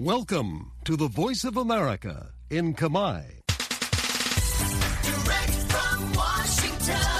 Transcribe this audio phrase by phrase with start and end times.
[0.00, 3.22] Welcome to the Voice of America in Kamai.
[5.04, 7.19] Direct from Washington,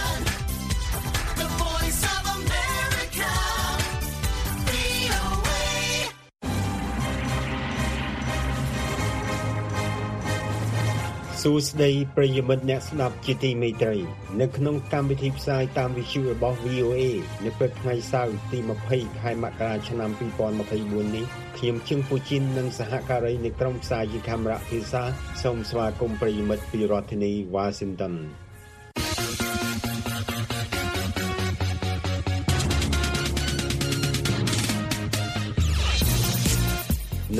[11.44, 13.96] សួស្តីប្រិយមិត្តអ្នកស្ដាប់ជាទីមេត្រី
[14.40, 17.02] នៅក្នុងកម្មវិធីផ្សាយតាមវិទ្យុរបស់ VOA
[17.44, 18.58] នៅព្រឹកថ្ងៃសៅរ៍ទី
[18.90, 20.10] 20ខែមករាឆ្នាំ
[20.58, 21.26] 2024នេះ
[21.58, 25.02] ខ្ញុំជឹងពូជីននិងសហការីនៃក្រុមផ្សាយជាកាមេរ៉ាភាសា
[25.42, 28.14] សូមស្វាគមន៍ប្រិយមិត្តពីរដ្ឋធានី Washington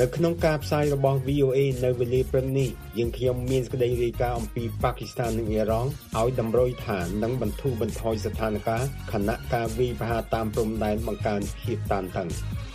[0.01, 12.27] នៅក្នុងការផ្សាយរបស់ VOA នៅវេលាព្រឹកនេះយើងខ្ញុំមានសេចក្តីរាយការណ៍អំពីប៉ាគីស្ថាននិងអ៊ីរ៉ង់ឲ្យតម្រុយថានឹងបន្ធូរបន្ថយស្ថានភាពខណៈការវាយប្រហារតាមព្រំដែនបង្កើនភាពតានតឹង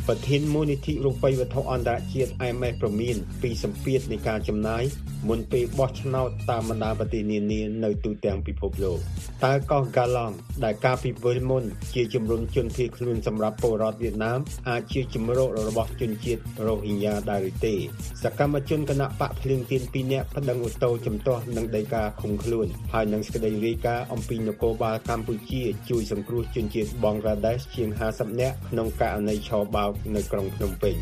[0.09, 4.84] ប្រធានមូលនិធិរូបិយវត្ថុអន្តរជាតិ IMF ប្រមានពីសម្ពាធនៃការចំណាយ
[5.28, 8.98] មុនពេលបោះឆ្នោតតាមបណ្ដាប្រទេសនានានៅទូទាំងពិភពលោក
[9.44, 17.75] តើកោះហ្គាឡង់ដែលការពីពេលមុនជាជំរុញជនភៀសខ្លួនសម្រាប់ពលរដ្ឋវៀតណាមអាចជាជំរករបស់ជនជាតិរ៉ូហិញ៉ាដែរឬទេ
[18.22, 30.97] សកម្មជនគណៈបកភ្លើងទៀន2នាក់ប្តឹងអូតូជំទាស់នឹងដីកាឃុំខ្លួនហើយនឹងសេចក្តីរាយការណ៍អំពីនគរបាលកម្ពុជាជួយសង្គ្រោះជនជាតិបង់ក្លាដេសជាង50នាក់ក្នុងករណីឆបោកនៅក្រុងភ្នំពេញ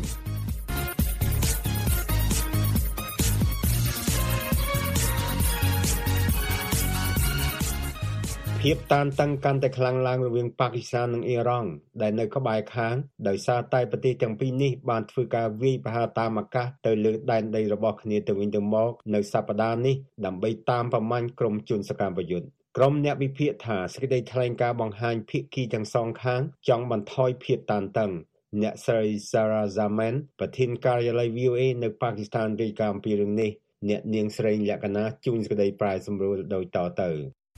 [8.71, 11.69] ភាពតានតឹងកាន់តែខ្លាំងឡើងរវាងប៉ាគីស្ថាននិងអ៊ីរ៉ង់
[12.01, 12.95] ដែលនៅក្បែរខាង
[13.27, 28.11] ដោយសារតែប្រទេសទាំងពីរនេះបានធ្វើការវាយប្រហារតាមអាកាសទៅលើដែនដីរបស់គ្នាទៅវិញទៅមកនៅសប្តាហ៍នេះដើម្បីតាមប្រមាញ់ក្រុមជនសកម្មយុទ្ធក្រុមអ្នកវិភាគថាសេចក្តីថ្លែងការណ៍បង្ហាញភាគីទាំងសងខាងចង់បន្ថយភាពតានតឹង
[28.61, 33.51] អ្នកស្រី Sarah Zaman ប្រធានការិយាល័យ VOA នៅប៉ាគីស្ថានរាយការណ៍អំពីរឿងនេះ
[33.89, 37.09] អ្នកនាងស្រីលក្ខណៈជួនសេចក្តីប្រែសម្រួលដោយតទៅ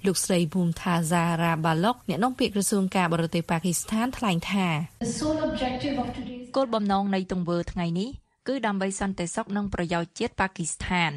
[0.06, 4.68] លោកស្រីភូមិថាហ្សារ៉ាបាឡុកអ្នកនាំពាក្យក្រសួងការបរទេសប៉ាគីស្ថានថ្លែងថា
[5.06, 8.09] The sole objective of today's គោលបំណងនៃទង្វើថ្ងៃនេះ
[8.47, 11.12] គឺដើម្បីសន្តិសុខនិងប្រយោជន៍ជាតិប៉ាគីស្ថាន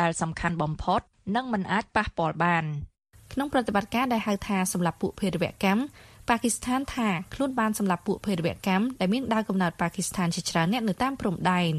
[0.00, 1.00] ដែលសំខាន់បំផុត
[1.36, 2.64] និងមិនអាចប៉ះពាល់បាន
[3.32, 5.80] ក្នុងប្រតិបត្តិការដែលហៅថាសម្រាប់ពួកភេរវកម្ម
[6.28, 11.72] ប៉ាគីស្ថានថាខ្លួនបានសម្រាប់ពួកភេរវកម្មដែលមានដើមកំណើតប៉ាគីស្ថានជាច្រើនអ្នកនៅតាមព្រំដែន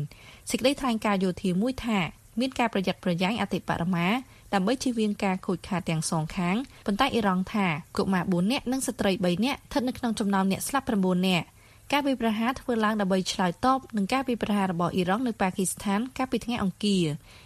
[0.52, 2.00] សេចក្តីថ្លែងការណ៍យោធាមួយថា
[2.40, 4.08] មានការប្រយ័ត្នប្រយែងអតិបរមា
[4.54, 6.56] ដើម្បីជៀសវាងការខូចខាតទាំងសងខាង
[6.88, 7.68] ប៉ុន្តែអ៊ីរ៉ង់ថា
[7.98, 11.46] កុមារ4នាក់និងស្ត្រី3នាក់ស្ថិតនៅក្នុងចំណោមអ្នកស្លាប់9នាក់
[11.92, 17.06] ការវាយប្រហារធ្វើឡើងដើម្បីឆ្លើយតបនឹងការវាយប្រហាររបស់អ៊ីរ៉ង់នៅប៉ាគីស្ថានកាលពីថ្ងៃអង្គារ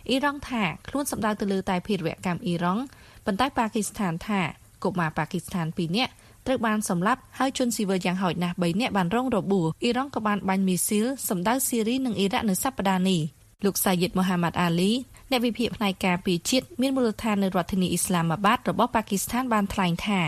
[0.09, 2.84] អ៊ីរ៉ង់ថាខ្លួនសម្ដៅទៅលើតែភេរវកម្មអ៊ីរ៉ង់
[3.25, 4.41] ប៉ុន្តែប៉ាគីស្ថានថា
[4.84, 6.14] កុមារប៉ាគីស្ថាន2នាក់
[6.47, 13.22] ត្រូវបានសម្លាប់ហើយជនស៊ីវិលយ៉ាងហោចណាស់3នាក់បានរងរបួសអ៊ីរ៉ង់ក៏បានបាញ់មីស៊ីលសម្ដៅស៊ីរីនិងអ៊ីរ៉ាក់នៅសប្តាហ៍នេះ
[13.66, 14.91] លោកសាយិតមូហាម៉ាត់អាលី
[15.31, 20.22] អ្នកវិភាគផ្នែកការពារជាតិមានមូលដ្ឋាននៅរដ្ឋធានីអ៊ីស្លាមាបាតរបស់ប៉ាគីស្ថានបានថ្លែងថា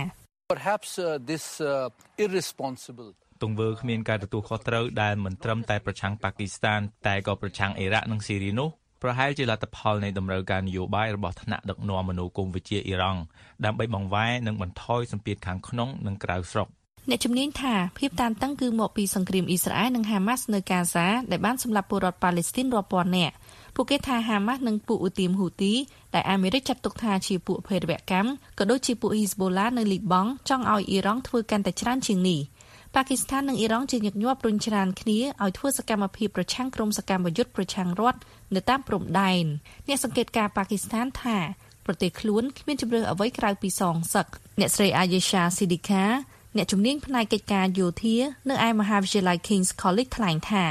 [0.53, 3.09] Perhaps uh, this uh, irresponsible
[3.43, 8.69] ទង្វើគ្មានការទទួលខុសត្រូវដែលមិនត្រឹមតែប្រឆាំងប៉ាគីស្ថានតែក៏ប្រឆាំងអ៊ីរ៉ាក់និងស៊ីរីនោះ
[9.01, 13.21] ប្រហែលជាលទ្ធផលនៃតម្រូវការនយោបាយរបស់ថ្នាក់ដឹកនាំមនោគមវិជ្ជាអ៊ីរ៉ង់
[13.65, 16.69] ដើម្បីបង្វែរនិងបន្ថយសម្ពាធខាងក្នុងនិងក្រៅស្រុក
[17.09, 23.35] អ្នកជំនាញថាភាពតានតឹងគឺមកពីសង្គ្រាមអ៊ីស្រាអែលនិងហាម៉ាស់នៅកាហ្សាដែលបានសម្លាប់ពលរដ្ឋប៉ាឡេស្ទីនរាប់ពាន់នាក់
[23.75, 25.73] ពួកគេថាហាម៉ាស់និងពួកអ៊ូទីមហ៊ូទី
[26.13, 32.39] ដែលអាមេរិកចាត់ទុកថាជាពួកភេរវកម្មក៏ដូចជាពួកហ៊ីស្បូឡានៅលីបង់ចង់ឲ្យអ៊ីរ៉ង់ធ្វើកាន់តែច្រើនជាងនេះ
[32.95, 38.19] ប៉ាគីស្ថាននិងអ៊ីរ៉ង់ជាញឹកញាប់រុញច្រានគ្នាឲ្យធ្វើសកម្មភាពប្រឆាំងក្រុមសកម្មយុទ្ធប្រឆាំងរដ្ឋ
[38.55, 39.45] នៅតាមព្រំដែន
[39.87, 41.37] អ្នកសង្កេតការណ៍ប៉ាគីស្ថានថា
[41.85, 44.27] ប្រទេសខ្លួនគ្មានជំរឿអ្វីក្រៅពីសងសឹក
[44.59, 46.05] អ្នកស្រីអាយេសាស៊ីឌីកា
[46.57, 48.15] អ្នកជំនាញផ្នែកកិច្ចការយោធា
[48.49, 50.65] នៅឯមហាវិទ្យាល័យ King's College ថ្លែងថា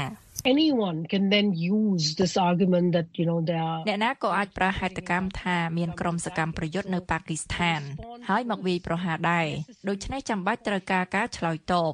[0.53, 7.81] anyone can then use this argument that you know there are អ្នកណាក៏អាចប្រើហេតុកម្មថាមានក្រុមសកម្មប្រយុទ្ធនៅប៉ាគីស្ថាន
[8.29, 9.47] ហើយមកវាយប្រហារដែរ
[9.89, 11.93] ដូច្នេះចាំបាច់ត្រូវការការឆ្លើយតប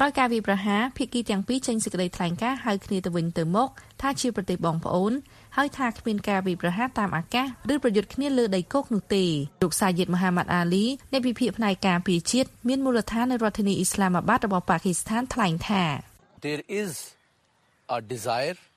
[0.00, 3.68] ក្រោយការវាយប្រហារភាគីទាំងពីរចេញសេចក្តីថ្លែងការណ៍ហៅគ្នាទៅវិញទៅមក
[4.00, 5.12] ថាជាប្រទេសបងប្អូន
[5.56, 9.24] ហើយថាគ្មានការវាយប្រហារតាមអាកាសឬប្រយុទ្ធគ្នាលើដីគោកនោះទេ
[9.62, 15.82] លោកសាយិតមូហាម៉ាត់អាលីអ្នកវិភាគផ្នែកការពារជាតិមានមូលដ្ឋាននៅរដ្ឋធានីអ៊ីស្លាមាបាតរបស់ប៉ាគីស្ថានថ្លែងថា
[16.46, 16.90] there is
[17.96, 18.67] a desire uh, and in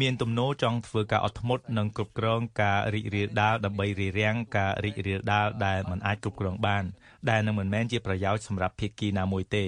[0.00, 6.84] មានទំនោរចង់ធ្វើការអត់ធ្មត់និងគ្រប់គ្រងការរីករាលដាលដើម្បីរារាំងការរីករាលដាលដែលមិនអាចគ្រប់គ្រងបាន
[7.30, 9.66] ដែលនឹងមិនមែនជាប្រយោជន៍សម្រាប់ភាគីណាមួយទេ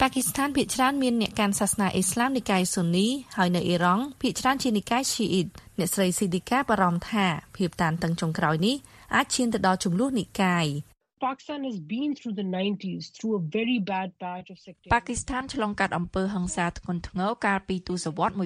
[0.00, 3.06] ប៉ាគីស្ថានភាគច្រើនមានអ្នកកាន់សាសនាអ៊ីស្លាមនិកាយស៊ូនី
[3.36, 5.48] ហើយនៅអ៊ីរ៉ង់ភាគច្រើនជានិកាយឈីអ៊ីត
[5.78, 8.76] អ្នកស្រីស៊ីឌីកាបារម្ភថាភាពតានតឹងចុងក្រោយនេះ
[9.14, 10.66] អាចឈានទៅដល់ចំនួននិកាយ
[11.18, 18.36] Pakistan has been through the 90s through a very bad patch of sectarian ប៉ាគីស្ថានឆ្លងកាត់អំពើហិង្សាធ្ងន់ធ្ងរកាលពីទសវត្សរ៍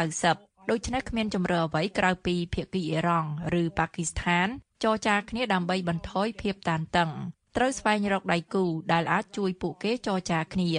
[0.00, 3.30] 1990ដូច្នេះគ្មានជំរឿអ្វីក្រៅពីភាគីអ៊ីរ៉ង់
[3.60, 4.46] ឬប៉ាគីស្ថាន
[4.84, 7.10] ចរចាគ្នាដើម្បីបន្ថយភាពតានតឹង
[7.56, 10.70] ត្រូវស្វែងរកដៃគូដែលអាចជួយពួកគេចរចាគ្នា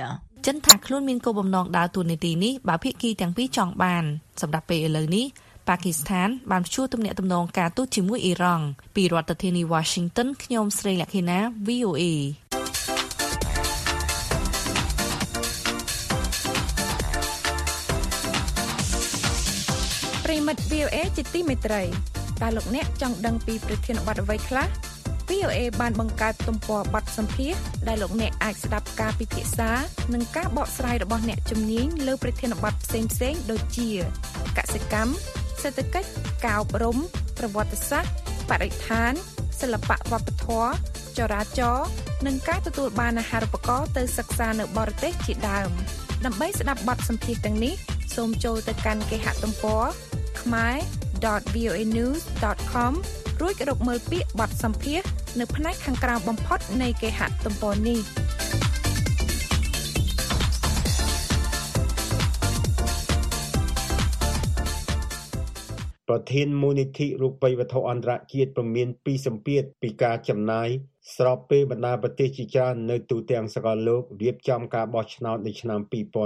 [0.45, 4.03] ចិនថាខ្លួនមានគោលបំណងដើរតួនាទីនេះបើភាគីទាំងពីរចង់បាន
[4.41, 5.25] សម្រាប់ពេលឥឡូវនេះ
[5.67, 8.65] ប៉ាគីស្ថានបានព្យួរទំនាក់ទំនងការទូតជាមួយអ៊ីរ៉ង់
[8.95, 12.03] ពីរដ្ឋធានី Washington ខ្ញុំស្រីលក្ខិណា VOA
[20.25, 21.83] ប្រិមិត្ត VOA ជាទីមេត្រី
[22.41, 24.67] តើលោកអ្នកចង់ដឹងពីប្រធានបទអ្វីខ្លះ
[25.29, 29.71] VOA បានបង្កើតទំព័របទសម្ភាសន៍ដែលលោកអ្នកអាចស្ដាប់ការពិភាក្សា
[30.13, 33.89] និងការបកស្រាយរបស់អ្នកជំនាញលើប្រធានបទផ្សេងៗដូចជា
[34.57, 35.12] កសិកម្ម
[35.65, 36.09] សេដ្ឋកិច្ច
[36.45, 36.97] ការអប់រំ
[37.38, 38.12] ប្រវត្តិសាស្ត្រ
[38.50, 39.13] បរិស្ថាន
[39.62, 40.69] សិល្បៈវប្បធម៌
[41.17, 41.88] ចរាចរណ៍
[42.25, 45.69] និងការទទួលបានអាហារូបករណ៍ទៅសិក្សានៅបរទេសជាដើម
[46.25, 47.73] ដើម្បីស្ដាប់បទសម្ភាសន៍ទាំងនេះ
[48.15, 49.83] សូមចូលទៅកាន់គេហទំព័រ
[50.39, 52.94] khmer.voanews.com
[53.41, 55.09] រួចរកមើលពាក្យបទសម្ភាសន៍
[55.39, 58.00] នៅផ្នែកខាងក្រោមបំផុតនៃគេហទំព័រនេះ
[66.17, 70.69] ប្រធានមូលនិធិរូបិយវត្ថុអន្តរជាតិប្រមានពីសម្ពាធពីការចំណាយ
[71.15, 75.79] ស្របពេលបណ្ដាប្រទេសជាច្រើននៅទូទាំងសកលលោករៀបចំការបោះឆ្នោតនៅឆ្នាំ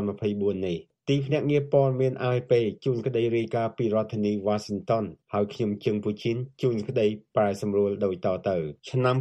[0.10, 0.78] 2024នេះ
[1.10, 2.54] ទីភ្នាក់ងារព័ត៌មាន AFP
[2.86, 5.04] ជូនក្តីរាយការណ៍ពីរដ្ឋធានី Washington
[5.34, 8.58] ហើយខ្ញុំជឹងពូជីនជូនក្តីប្រែសម្រួលដូចតទៅ
[8.90, 9.16] ឆ្នាំ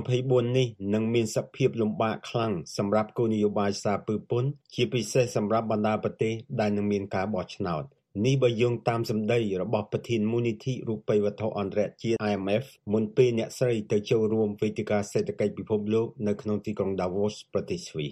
[0.00, 7.84] 2024នេះនឹងមានសភាពលំបាកខ្លាំងសម្រាប់គោលនយោបាយសារពើពន្ធជាពិសេសសម្រាប់បណ្ដាប្រទេសដែលនឹងមានការបោះឆ្នោត
[8.26, 18.10] នេះបើយោងតាមសម្ដីរបស់ប្រធានមូលនិធិរូបិយវត្ថុអន្តរជាតិ IMF មុនពេលអ្នកស្រីទៅចូលរួមវេទិកាសេដ្ឋកិច្ចពិភពលោកនៅក្នុងទីក្រុង Davos ប្រទេសស្វីស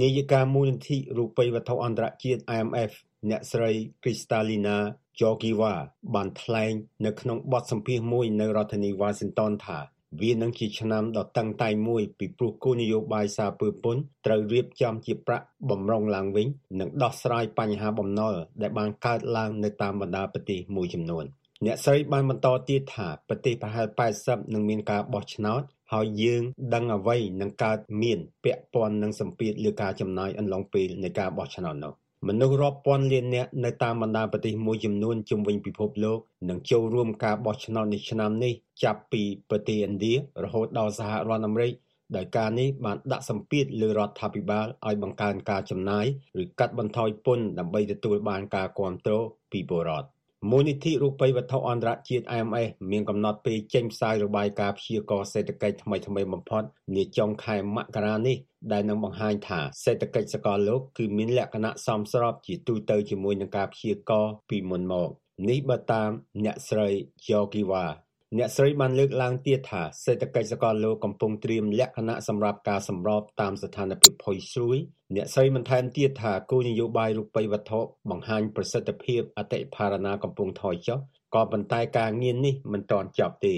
[0.00, 2.92] នាយិកាមូលនិធិរូបិយវត្ថុអន្តរជាតិ IMF
[3.30, 3.70] អ្នកស្រី
[4.02, 4.76] Kristalina
[5.18, 5.74] Georgieva
[6.14, 6.72] បានថ្លែង
[7.06, 9.78] នៅក្នុងបទសម្ភាសន៍មួយនៅរដ្ឋធានី Washington ថា
[10.20, 16.46] វានឹងជាឆ្នាំដ៏តឹងតែងមួយពីព្រោះគោលនយោបាយសារពើពន្ធត្រូវរៀបចំជាប្រាក់បំរុងឡើងវិញ
[16.80, 21.24] និងដោះស្រាយបញ្ហាបំណុលដែលបានកើតឡើងនៅតាមបណ្ដាប្រទេសមួយចំនួន
[21.66, 23.86] អ្នកស្រីបានបន្តទៀតថាប្រទេសប្រហែល
[24.20, 25.62] 80នឹងមានការបោះឆ្នោត
[25.92, 26.42] ហើយយើង
[26.74, 31.94] ដឹងអ្វីនឹងកើតមានពាក់ព័ន្ធនឹងសម្ពាធលើការចំណាយអន្លងពេលនៃការបោះឆ្នោតនោះ
[32.26, 36.18] មនុស្សរាប់ពាន់លាននាក់នៅតាមបណ្ដាប្រទេសមួយចំនួនជុំវិញពិភពលោក
[36.48, 38.52] នឹងចូលរួមការបោះឆ្នោតនៅឆ្នាំនេះ
[38.84, 41.72] ចាប់ពីប្រទេសឥណ្ឌារហូតដល់សហរដ្ឋអាមេរិក
[42.16, 46.06] ដោយការនេះបានដាក់សម្ពាធលើរដ្ឋាភិបាលឲ្យបង្កើនការចំណាយ
[46.42, 49.14] ឬកាត់បន្ថយពន្ធដើម្បីទទួលបានការគាំទ្រ
[49.52, 50.08] ពីពលរដ្ឋ
[50.50, 56.62] មូលនិធិរូបិយវត្ថុអន្តរជាតិ IMF មានកំណត់ពេលចេញផ្សាយរបាយការណ៍ព្យាករណ៍សេដ្ឋកិច្ចថ្មីៗបំផុត
[56.96, 58.36] នាចុងខែមករានេះ
[58.72, 65.10] ដែលនឹងបង្ហាញថាសេដ្ឋកិច្ចសកលលោកគឺមានលក្ខណៈសមស្របជាទូទៅជាមួយនឹងការព្យាករណ៍ពីមុនមក
[65.48, 66.10] នេះបើតាម
[66.44, 66.88] អ្នកស្រី
[67.26, 67.84] Georgieva
[68.38, 74.78] អ្នកស្រីបានលើកឡើងទៀតថាសេដ្ឋកិច្ចសកលលោកកំពុងត្រៀមលក្ខណៈសម្រាប់ការសម្របតាមស្ថានភាពផុយស្រួយ
[75.14, 80.98] អ្នកស្រីបន្ថែមទៀតថាគោលនយោបាយរូបិយវត្ថុបង្ហាញប្រសិទ្ធភាពអតិផរណាកំពុងថយចុះ
[81.34, 83.54] ក៏ប៉ុន្តែការងារនេះមិនទាន់ចប់ទេ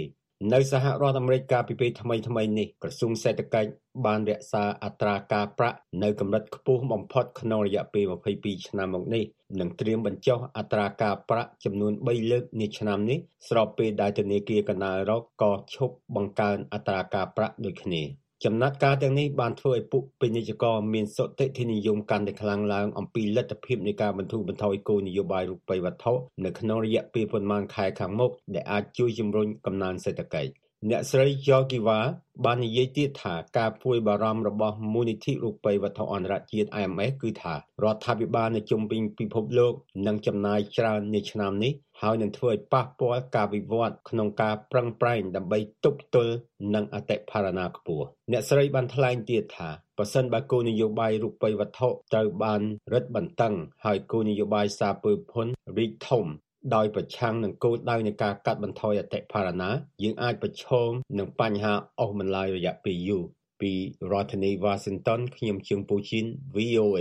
[0.48, 3.70] នៅសហរដ្ឋអាមេរិកកាលពីពេលថ្មីៗនេះក្រសួងសេដ្ឋកិច្ច
[4.06, 8.04] បានរក្សាអត្រាការប្រាក់នៅកម្រិតខ្ពស់បំផុតក្នុងរយៈពេល
[8.36, 9.24] 22ឆ្នាំមកនេះ
[9.60, 13.18] និងត្រៀមបញ្ចុះអត្រាការប្រាក់ចំនួន3លើកនាឆ្នាំនេះ
[13.48, 18.02] ស្របពេលដែលធនាគារកណ្ដាលអឺរ៉ុបក៏ឈប់បង្កើនអត្រាការប្រាក់ដូចគ្នា។
[18.44, 26.12] ចំណាត់ការទាំងនេះបានធ្វើឲ្យពួកពាណិជ្ជករមានសុទិដ្ឋិនិយមកាន់តែខ្លាំងឡើងអំពីលទ្ធភាពនៃការបន្ធូរបន្ថយគោលនយោបាយរូបិយវត្ថុ
[26.44, 30.50] នៅក្នុងរយៈពេលប៉ុន្មានខែខាងមុខដែលអាចជួយជំរុញកំណើនសេដ្ឋកិច្ច
[30.88, 31.98] អ្នកស្រី Georgieva
[32.44, 39.74] បាននិយាយទៀតថាការពួយបារម្ភរបស់មូលនិធិរូបិយវត្ថុអន្តរជាតិ IMF គឺថារដ្ឋាភិបាលនៅជុំវិញពិភពលោក
[40.06, 46.34] នឹងចំណាយច្រើននាឆ្នាំនេះហើយនឹងធ្វើឲ្យប៉ះពាល់ការវិវត្តក្នុងការប្រឹងប្រែងដើម្បីទប់ទល់
[46.74, 52.60] នឹងអតិផរណាខ្ពស់អ្នកស្រីបានថ្លែងទៀតថាប្រសិនបើគោលនយោបាយរូបិយវត្ថុត្រូវបាន
[52.92, 55.46] រឹតបន្តឹងហើយគោលនយោបាយសារពើភុន
[55.78, 56.26] រីកធំ
[56.74, 59.70] ដោយប្រឆាំងនឹងគោលដៅនៃការកាត់បន្ថយអតិផរណា
[60.02, 63.24] យើងអាចប្រឈមនឹងបញ្ហាអស់បន្លាយរយៈពេលយូរ
[63.60, 63.72] ពី
[64.12, 67.00] រដ្ឋធានី Washington ខ្ញុំជើងពូជីន VOA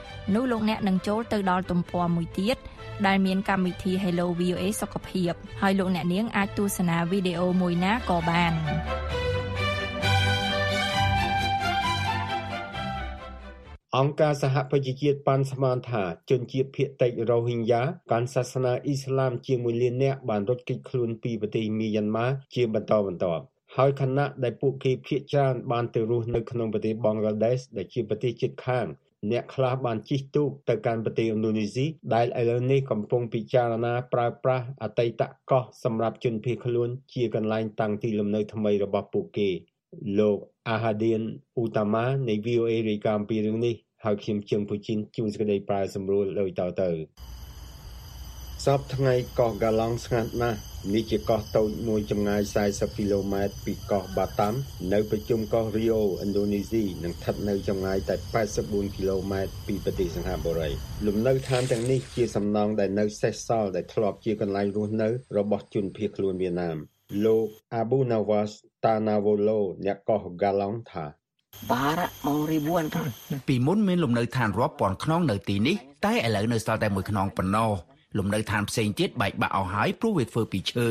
[0.33, 2.57] នោះលោកអ្នកនឹងចូលទៅដល់ទំព័រមួយទៀត
[3.07, 8.53] ដែលមានកម្មវិធី Hello VOA សុខភាពហើយលោកអ្នកនាងអាចទស្សនាវីដេអូមួយណាក៏បាន
[13.97, 23.43] អង្គការសហប្រជាជាតិប៉ាន់ស្មានថាជនជាតិភៀតតិចរ៉ូហីញ៉ាកាន់សាសនាអ៊ីស្លាមជាង1លាននាក់បានរត់គេចខ្លួនពីប្រទេសមីយ៉ាន់ម៉ាជាបន្តបន្ទាប់
[23.75, 28.87] ហើយខណៈដែលពួកគេភៀសច្រើនបានទៅរស់នៅក្នុងប្រទេសបង់ក្លាដេសដែលជាប្រទេសជិតខាង
[29.31, 39.49] អ្នកខ្លះបានជិះទូកទៅកាន់ប្រទេសឥណ្ឌូនេស៊ីដែលឥឡូវនេះកំពុងពិចារណាប្រើប្រាស់អតីតកោះសម្រាប់ជនភៀសខ្លួនជាកន្លែងតាំងទីលំនៅថ្មីរបស់ពួកគេ
[40.19, 40.37] លោក
[40.69, 41.21] អាហាឌៀន
[41.55, 46.89] អ៊ូតាម៉ានៃ VOA រាយការណ៍ពីរឿងនេះហើយខ្ញុំជើងពូជីនជួនសេចក្តីប្រែសម្រួលដោយតទៅ
[48.65, 54.53] សពថ្ងៃកោះហ្គាឡង់ស្ងាត់ណាស់ នេះជាកោះតូចមួយចម្ងាយ40គីឡូម៉ែត្រពីកោះបាតាំ
[54.93, 58.15] នៅប្រជុំកោះរីអូឥណ្ឌូនេស៊ីនិងស្ថិតនៅចម្ងាយតែ
[58.55, 60.69] 84គីឡូម៉ែត្រពីប្រទេសសិង្ហបុរី
[61.07, 66.77] លំនៅឋានទាំងនេះជាសំណង់ដែលនៅសេសសល់ដែលធ្លាប់ជាកន្លែងរស់នៅ របស់ជនភៀសខ្លួនវៀតណាម
[67.25, 67.47] លោក
[67.81, 68.51] Abu Nawas
[68.83, 71.05] Tanawolo អ្នកកោះហ្គាឡង់ថា
[71.71, 73.05] Barak mau ribuan tuh.
[73.47, 77.71] ពីមុនមានលំនៅឋានរាប់ពាន់ខ្នងនៅទីនេះតែឥឡូវនៅសល់តែមួយខ្នងប៉ុណ្ណោះ
[78.17, 80.89] លំនៅឋានផ្សេងទៀតបែកបាក់អស់ហើយព្រោះវាធ្វើពីឈើ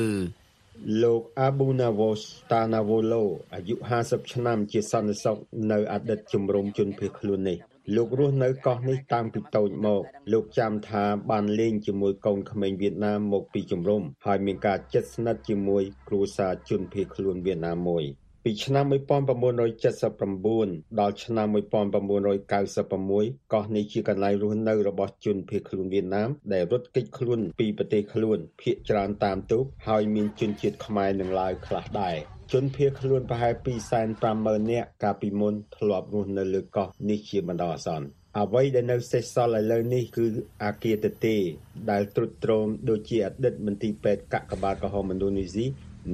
[1.02, 3.24] លោក Abu Nawos Tanawolo
[3.54, 3.74] អាយុ
[4.04, 5.38] 50ឆ្នាំជាសន្តិសុខ
[5.72, 7.58] នៅអតីតជំរំជនភៀសខ្លួននេះ
[7.96, 18.04] លោករស់នៅកោះនេះតាំងពីតូចមកលោកចាំថាបានលេងជាមួយកូនក្មេងវៀតណាមមកពីជំរំហើយមានការជិតស្និទ្ធជាមួយគ្រួសារជនភៀសខ្លួនវៀតណាមមួយ
[18.44, 32.16] ពីឆ្នាំ1979ដល់ឆ្នាំ1996កោះនេះជាកន្លែងរស់នៅរបស់ជនភៀសខ្លួនវៀតណាមដែលរត់គេចខ្លួនពីប្រទេសខ្លួនភៀសច្រើនតាមទូកហើយមានជនជាតិខ្មែរនិងឡាវខ្លះដែរ
[32.52, 33.54] ជនភៀសខ្លួនប្រហែល
[34.12, 40.26] 250,000នាក់កាលពីមុនធ្លាប់រស់នៅលើកោះនេះជាបណ្ដោះអាសន្នអ្វីដែលនៅសេសសល់ឥឡូវនេះគឺ
[40.64, 41.36] អាគារទទេ
[41.90, 45.66] ដែលទ្រុឌទ្រោមដូចជាអតីតមន្ទីរពេទ្យកកបាតក្រហមឥណ្ឌូនេស៊ី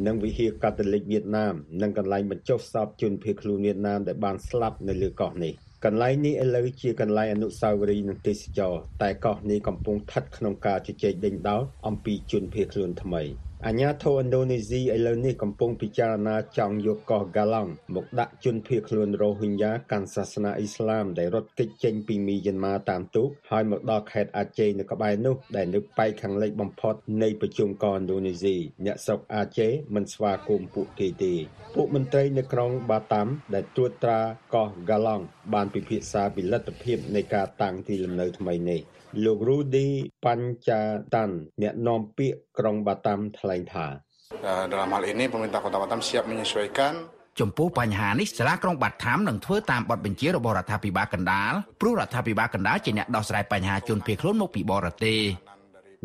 [0.06, 5.52] និងវិហារកាតូលិកវៀតណាមនិងកន្លែងបញ្ចុះសពជនភៀសខ្លួនវៀតណាមដែលបានស្លាប់នៅលើកោះនេះ
[5.84, 13.22] កន្លែងនេះឥឡូវជាកន្លែងអនុស្សាវរីយ៍និងទេសចរតែកោះនេះកំពុងស្ថិតក្នុងការជជែកដេញដោលអំពីជនភៀសខ្លួនថ្មី
[13.64, 31.34] អាញាធរឥណ្ឌូនេស៊ីឥឡូវនេះកំពុងពិចារណាចង់យកកោះហ្គាឡង់មកដាក់ជនភៀសខ្លួនរ៉ូហីញ៉ាកាន់សាសនាអ៊ីស្លាមដែលរត់គេចចេញពីមីយ៉ាន់ម៉ាតាមទូកហើយមកដល់ខេត្តអាជេនៅក្បែរនោះដែលនៅប៉ែកខាងលិចបំផុតនៃប្រជុំកោះឥណ្ឌូនេស៊ីអ្នកស្រុកអាជេមិនស្វាគមន៍ពួកគេទេ
[31.74, 34.20] ពួកមន្ត្រីនៅក្រុងបាតាំដែលត្រួតត្រា
[34.54, 38.82] កោះហ្គាឡង់បានពិភាក្សាពីលទ្ធភាពនៃការតាំងទីលំនៅថ្មីនេះ
[39.24, 39.88] លោក Rudy
[40.24, 41.30] Panjatan
[41.62, 43.86] អ្នកនាំពាក្យក្រុងបាតាំថ្លែងថា
[44.72, 46.94] Dalam hal ini pemerintah Kota Batam siap menyesuaikan
[47.40, 55.20] ចំពោះបញ្ហានេះសាលាក្រុងបាត់ថាមនឹងធ្វើតាមបទបញ្ជារបស់រដ្ឋាភិបាលកណ្ដាលព្រោះរដ្ឋាភិបាលកណ្ដាលជាអ្នកដោះស្រាយបញ្ហាជនភៀសខ្លួនមកពីបរទេស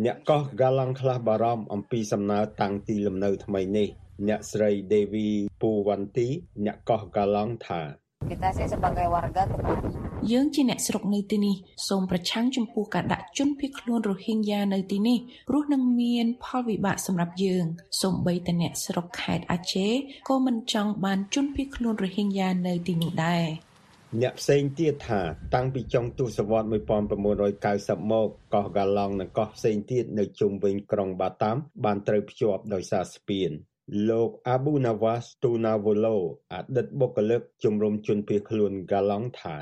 [0.05, 3.87] អ្នកកោះហ្គាឡង់ខ្លះបារម្ភអំពីសំណើតាំងទីលំនៅថ្មីនេះ
[4.27, 5.29] អ្នកស្រី Devi
[5.61, 6.27] Puwanti
[6.65, 7.81] អ្នកកោះហ្គាឡង់ថា
[8.31, 9.43] Kita sih sebagai warga
[10.29, 11.55] យើងជាអ្នកស្រុកនៅទីនេះ
[11.87, 15.17] សូមប្រឆាំងចំពោះការដាក់ជនភៀសខ្លួនរ៉ូហីញ៉ានៅទីនេះ
[15.49, 17.65] ព្រោះនឹងមានផលវិបាកសម្រាប់យើង
[18.01, 19.87] សូម្បីតែអ្នកស្រុកខេត្តអាជេ
[20.29, 23.45] ក៏មិនចង់បានជនភៀសខ្លួនរ៉ូហីញ៉ានៅទីនោះដែរ
[24.21, 25.21] អ្នកផ្សេងទៀតថា
[25.55, 33.51] តាំងពីចុងទសវត្សរ៍1990មកកោះហ្គាឡង់និងកោះផ្សេងទៀតនៅជុំវិញក្រុងបាតាំបានត្រូវភ្ជាប់ដោយសារស្ពាន
[34.09, 36.17] លោក Abu Nawas Tunawolo
[36.53, 39.55] អតីតបុគ្គលិកជំរំជនភៀសខ្លួនហ្គាឡង់ថា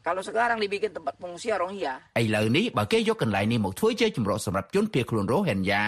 [0.00, 5.82] Kalau sekarang dibikin tempat pengungsian Rohingya ឥឡូវនេះបើគេយកកន្លែងនេះមកធ្វើជាជំរកសម្រាប់ជនភៀសខ្លួនរ៉ូហិនយ៉ា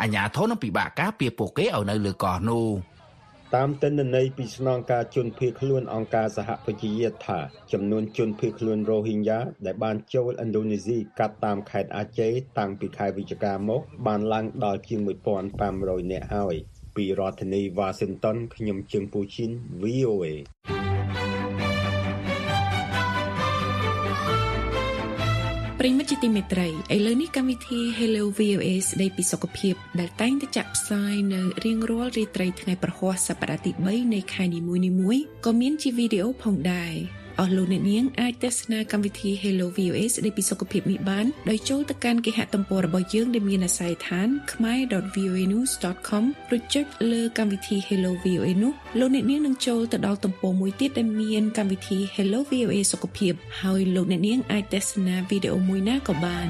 [0.00, 2.66] អាជ្ញាធរនឹងពិបាកការពារពួកគេឲ្យនៅលើកោះនោះ
[3.54, 7.38] តាមទិន្នន័យពីស្នងការជនភៀសខ្លួនអង្គការសហប្រជាជាតិថា
[7.72, 12.28] ចំនួនជនភៀសខ្លួនរ៉ូហីញ៉ាដែលបានចូលឥណ្ឌូនេស៊ីកាត់តាមខេត្តអាជេ
[12.58, 15.00] តាំងពីខែវិច្ឆិកាមកបានឡើងដល់ជាង
[15.56, 16.54] 1500នាក់ហើយ
[16.96, 19.50] ពីរដ្ឋធានី Washington ខ្ញុំជើងពូជីន
[19.82, 20.26] VOA
[25.84, 46.24] ប្រិមិត្តជាទីមេត្រីឥឡូវនេះកម្មវិធី Hello VOA ស្ដីពីសុខភាពដែលតែងតែចាក់ផ្សាយនៅរៀងរាល់រាត្រីថ្ងៃប្រហ័សសប្តាហ៍ទី3នៃខែនីមួយៗក៏មានជាវីដេអូផងដែរ អស់លោកអ្នកនាងអាចទស្សនាកម្មវិធី Hello VOA ស្ដីពីសុខភាពនេះបានដោយចូលទៅកាន់គេហទំព័ររបស់យើងដែលមានអាស័យដ្ឋាន khmer.voanews.com
[46.56, 56.48] ឬចុចលើកម្មវិធី Hello VOA នោះលោកអ្នកនាងនឹងចូលទៅដល់ទំព័រមួយទៀតដែលមានកម្មវិធី Hello VOA សុខភាពហើយលោកអ្នកនាងអាចទស្សនាវីដេអូមួយណាក៏បាន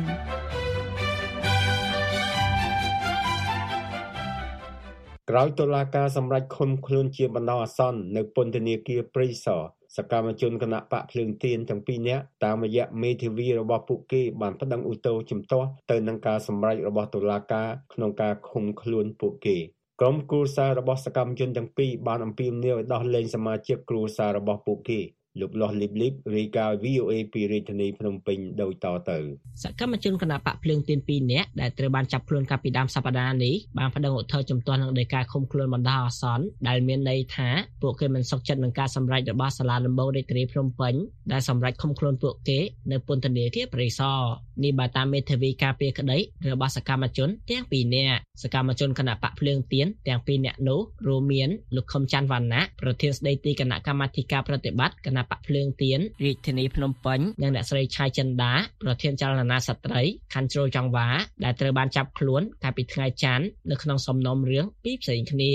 [5.31, 9.63] ក្រោយតុលាការសម្រេចឃុំខ្លួនជាបណ្ដោះអាសន្ននៅពន្ធនាគារព្រៃសរ
[9.97, 19.57] សកម្មជនគណៈបកភ្លើងទៀនទាំងពីរនាក់តាមរយៈមេធាវីរបស់ពួកគេបានប្តឹងឧទ្ធរជំទាស់ទៅនឹងការសម្រេចរបស់តុលាការក្នុងការឃុំខ្លួនពួកគេ
[20.01, 25.01] ក្រុមគ្រួសាររបស់សកម្មជនទាំងពីរបានអំពាវនាវឲ្យដោះលែងសមាជិកគ្រួសាររបស់ពួកគេ
[25.41, 29.19] លោកលាស់លីបលីបរាយការណ៍ VOA ពីរាជធានីភ្នំពេញដូចតទៅ
[29.63, 37.49] សកម្មជនគណបកភ្លើងទៀន2នាក់ដែលត្រូវបានចាប់ខ្លួនកាលពីដើមសប្តាហ៍នេះបានប្តឹងឧទ្ធរជំទាស់នឹងដីកាឃុំខ្លួនបណ្ដោះអាសន្នដែលមានន័យថា
[37.83, 40.95] ពួកគេមិនសុខចិត្តនឹងការសម្រេចរបស់សាលាដំបងរាជធានីភ្នំពេញ
[41.33, 42.59] ដែលសម្រេចឃុំខ្លួនពួកគេ
[42.93, 44.19] នៅពន្ធនាគារព្រៃសរ
[44.65, 46.19] នេះបើតាមមេធាវីការពារក្តី
[46.53, 58.53] របស់សកម្មជនទាំងពីរនាក់សកម្មជនគណបកភ្លើងទៀនទាំងពីរនាក់នោះរួមមានលោកខឹមច័ន្ទវណ្ណៈប្រធានស្ដីទីគណៈកម្មាធិការប្រតិបត្តិគណៈបកភ្លើងទៀនរាជធានីភ្នំពេញនិងអ្នកស្រីឆៃចិន្តា
[58.83, 60.03] ប្រធានចលនាស្ត្រី
[60.35, 61.09] ខណ្ឌជ្រោយចង្វា
[61.45, 65.51] ដែលត្រូវបានចាប់ខ្លួនកាលពីថ្ងៃច័ន្ទនៅក្នុងសំណុំរឿងពីរផ្សេងគ្នា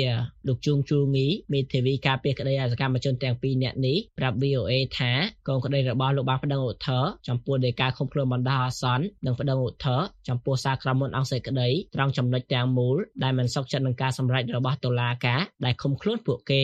[0.48, 5.12] លោកជួងជួងីមេធាវីការពារក្តីអសកម្មជនទាំងពីរនាក់នេះប្រាប់ VOA ថា
[5.48, 16.64] កងក្តីរបស់លោកបានប្តឹងឧទ្ធរចំពោះដីកាឃុំខ្លួនបណ្ដោះអាសន្ននិងប្តឹងឧទ្ធរចំពោះសារក្រមមុនអង្គសេចក្តីត្រង់ចំណុចទាំងមូលដែលមិនសុខចិត្តនឹងការសម្រេចរបស់តុលាការដែលឃុំខ្លួនពួកគេ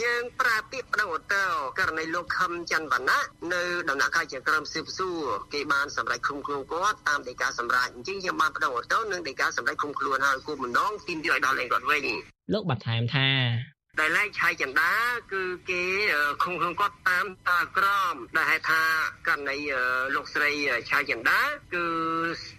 [0.00, 3.22] យើងប្រើពាក្យប្តឹងឧទ្ធរករណីលោកខឹមច័ន្ទវណ្ណៈ
[3.52, 5.20] នៅដំណាក់កាលជាក្រុមស៊ើបសួរ
[5.52, 12.06] គេបានសម្រេចឃុំខ្លួនគាត់តាមដីកាសម្រេចអញ្ចឹងយើងបានប្តឹងឧទ្ធរនឹងដីកាសម្រេចឃុំខ្លួនហើយគូម្ដងទីមយកឲ្យដល់ឯគាត់វិញ
[12.52, 13.28] លោកបន្ថែមថា
[14.00, 14.92] ដែលឡែកឆៃចន្ទា
[15.32, 15.82] គឺគេ
[16.42, 18.82] ឃុំខ្លួនគាត់តាមតាក្រមដែលហេតុថា
[19.28, 19.56] ករណី
[20.14, 20.50] លោកស្រី
[20.90, 21.40] ឆៃចន្ទា
[21.74, 21.84] គឺ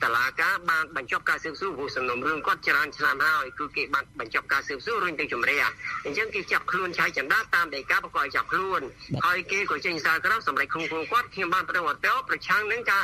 [0.03, 5.61] តឡាការបានបញ្ចប់ការស៊ើបសួរព្រោះសំណុំរឿងគាត់ច្រើនឆ្នាំហើយគឺគេបានបញ្ចប់ការស៊ើបសួររុញទៅជំរះ
[6.05, 8.81] អញ្ចឹងគេចាប់ខ្លួនឆៃចន្ទាតាមដីកាបង្កឲ្យចាប់ខ្លួន
[9.25, 13.03] ហើយគេក៏ចេញសារក្រមសម្រាប់ឃុំខ្លួនគាត់ខ្ញុំបានប្រឹងអត់ទៅប្រឆាំងនឹងការ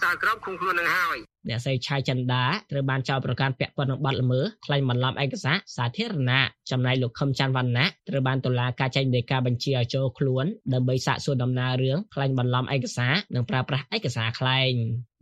[0.00, 1.18] សារក្រមឃុំខ្លួននឹងហើយ
[1.48, 6.40] អ្នកស្រីឆៃចន្ទាត្រូវបានចោទប្រកាន់ពាក់ព័ន្ធនឹងបទល្មើសក្លែងបន្លំឯកសារសាធារណៈ
[6.70, 14.72] ចំណែកលោកខឹមច័ន្ទវណ្ណៈត្រូវបានតុលាការចេញដីកាបញ្ជាឲ្យចូលខ្លួនដើម្បីសាកសួរដំណើររឿងក្លែងបន្លំឯកសារនិងប្រើប្រាស់ឯកសារក្លែង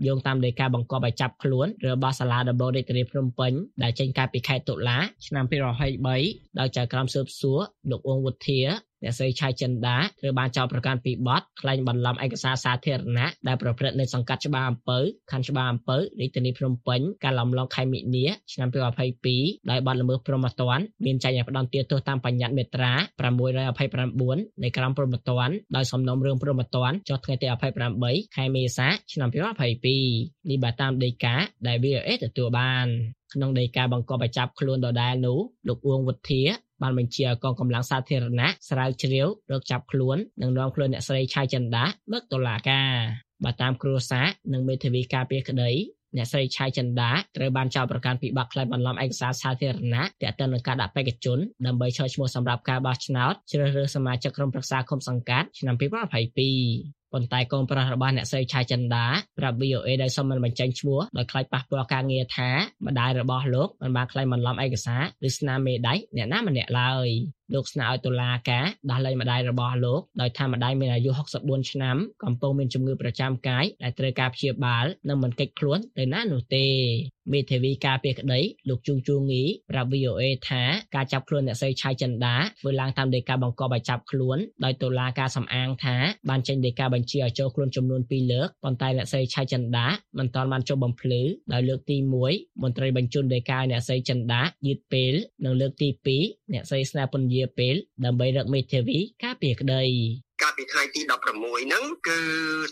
[0.06, 3.52] យោងតាមដីកាបង្គាប់ឲ្យចាប់ខ្លួនរបស់សាលាដំបងរាជធានីភ្នំពេញ
[3.82, 5.44] ដែលចេញកាលពីខែតុលាឆ្នាំ
[6.02, 8.60] 2023ដោយចៅក្រមស៊ើបសួរលោកអ៊ុងវុធា
[9.02, 14.98] អ្នកស្រីឆៃចិន្តាត្រូវបានចោទប្រកាន់ពីបទក្លែងបន្លំឯកសារសាធារណៈដែលប្រព្រឹត្តនៅសង្កាត់ច្បារអំពៅ
[15.32, 18.68] ខណ្ឌច្បារអំពៅរាជធានីភ្នំពេញកាលអំឡុងខែមិនិនាឆ្នាំ
[19.18, 22.92] 2022ដោយបទល្មើសព្រហ្មទណ្ឌមានចែងឲ្យផ្ដន្ទាទោសតាមបញ្ញត្តិមេត្រា
[23.56, 27.46] 629នៃក្រមព្រហ្មទណ្ឌដោយសំណុំរឿងព្រហ្មទណ្ឌចុះថ្ងៃទី
[27.92, 31.34] 28ខែមេសាឆ្នាំ2022នេះបើតាមដីកា
[31.66, 32.86] ដែល VOA ទទួលបាន
[33.34, 36.42] ក្នុងដីកាបង្គាប់ឲ្យចាប់ខ្លួនដដែលនោះលោកអួងវុធា
[36.82, 42.88] បានបញ្ជាឲ្យកងកម្លាំងសាធារណៈស្រាវជ្រាវរកចាប់ខ្លួននិងនាំខ្លួនអ្នកស្រីឆៃចិន្តាមកតុលាការ
[43.44, 45.72] បើតាមគ្រួសារនិងមេធាវីការពារក្តី
[46.16, 59.04] អ្នកស្រីឆៃចិន្តាត្រូវបានចោទប្រកាន់ពីបទក្លែងបន្លំឯកសារសាធារណៈទាក់ទងនឹងការដាក់បេក្ខជនដើម្បីឆោតឈ្មោះសម្រាប់ការបោះឆ្នោតជ្រើសរើសសមាជិកក្រុមប្រឹក្សាគុំសង្កាត់ឆ្នាំ2022 ប៉ុន្តែកូនប្រុសរបស់អ្នកស្រីឆៃចិន្តា
[59.38, 62.50] ប្រាប់ VOA ដោយសុំមិនបញ្ចេញឈ្មោះដោយខ្លាចប៉ះពាល់ការងារថា
[62.86, 67.08] ម្ដាយរបស់លោកមិនបានខ្លែងបន្លំឯកសារឬស្នាមមេដៃអ្នកណាម្នាក់ឡើយ
[67.54, 76.66] លោកស្នើឲ្យតុលាការដោះលែងម្ដាយរបស់លោកដោយថាម្ដាយមានអាយុ64ឆ្នាំកំពុងមានជំងឺប្រចាំកាយដែលត្រូវការព្យាបាលនិងមិនកិច្ចខ្លួនទៅណានោះទេ
[77.32, 80.62] មេធាវីការពារក្តីលោកជួងជួងីប្រាប់ VOA ថា
[80.94, 85.96] ការចាប់ខ្លួនអ្នកស្រីឆៃចិន្តាធ្វើឡើងតាមដីកាបង្គាប់ឲ្យចាប់ខ្លួនដោយតុលាការសំអាងថា
[86.28, 89.86] បានចេញដីកាបញ្ជាឲ្យចូលខ្លួនចំនួន2លើកប៉ុន្តែអ្នកស្រីឆៃចិន្តា
[90.18, 91.96] មិនទាន់បានចុះបំភ្លឺដោយលើកទី
[92.30, 95.88] 1មន្ត្រីបញ្ជូនដីកាអ្នកស្រីចិន្តាយឺតពេលនិងលើកទី
[96.20, 99.82] 2អ្នកស្រីស្នាពន្យាពេល ដើម្បីរកមេធាវីការពារក្តី
[100.42, 102.20] កាលពីថ្ងៃទី16ហ្នឹងគឺ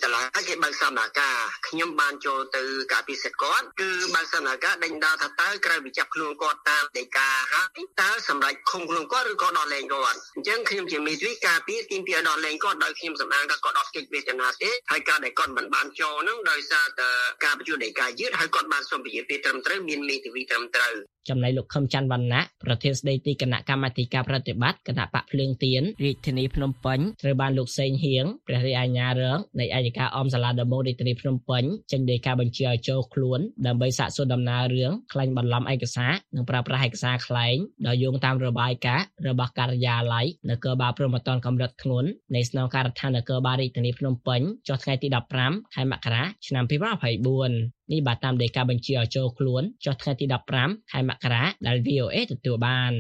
[0.03, 1.37] តឡាគេបើកសមាការ
[1.69, 17.11] ខ្ញុំបានចូលទៅការពិសេសគាត់គឺបើកសមាការដេញដោលថាតើក្រៅពីចាប់ខ្លួនគាត់តាមដីកាហើយតើសម្រាប់ឃុំខ្លួនគាត់ឬក៏ដល់លែងគាត់អញ្ចឹងខ្ញុំជាមេធាវីការពីទីពីដល់លែងគាត់ដោយខ្ញុំសម្អាងថាគាត់អត់កិច្ចវេទនាទេហើយការដែលគាត់មិនបានចូលហ្នឹងដោយសារតែ
[17.45, 20.95] ការបញ្ជូនដីកាយឺតហើយគាត់បានសុំពជាពេលត្រឹមត្រូវមានមេធាវីត្រឹមត្រូវ
[21.29, 45.09] ចំណែកលោកខឹមច័ន្ទវណ្ណៈប្រធានស្ដីទីគណៈកម្មាធិការប្រតិបត្តិគណៈបកភ្លើងទៀនរាជធានីភ្នំពេញត្រូវបានលោកសេងហៀងព្រះរាជអាជ្ញារងនៃអัยការអមសាលាដំបងរាជធានីភ្នំពេញចេញដីកាបញ្ជាឲ្យចូលខ្លួនដើម្បីសាកសួរដំណើររឿងក្លែងបន្លំឯកសារនិងប្រើប្រាស់ឯកសារក្លែងដោយយោងតាមរបាយការណ៍របស់ការិយាល័យនគរបាលព្រហ្មទណ្ឌកម្រិតធ្ងន់នៃស្នងការដ្ឋាននគរបាលរាជធានីភ្នំពេញចុះថ្ងៃទី
[45.41, 50.27] 15ខែមករាឆ្នាំ2024នេះបាទតាមដីកាបញ្ជាឲ្យចូលខ្លួនចុះថ្ងៃទី
[50.59, 52.93] 15ខែមករាដែល VOA ទទួលបាន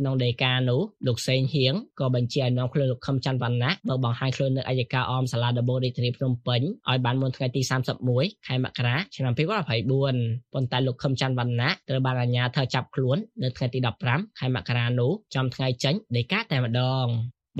[0.00, 7.62] ក្នុងដីកានោះលោកសេងហៀងក៏បញ្ជាឲ្យនាំខ្លួនលោកខឹមច័ន្ទវណ្ណៈមកបង្ហាញខ្លួននៅអัยការអមសាលាដំបូងរាជធានីភ្នំពេញឲ្យបានមុនថ្ងៃទី
[8.04, 17.06] 31ខែមករាឆ្នាំ2024ប៉ុន្តែលោកខឹមច័ន្ទវណ្ណៈត្រូវបានអាជ្ញាធរចាប់ខ្លួននៅថ្ងៃទី15ខែមករានោះចំថ្ងៃចេញដីកាតែម្ដង